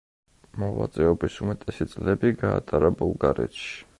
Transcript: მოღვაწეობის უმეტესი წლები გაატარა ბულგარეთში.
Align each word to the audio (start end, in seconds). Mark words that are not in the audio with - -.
მოღვაწეობის 0.61 1.35
უმეტესი 1.43 1.87
წლები 1.93 2.33
გაატარა 2.45 2.93
ბულგარეთში. 3.03 3.73